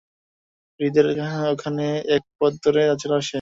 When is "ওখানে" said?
1.53-1.85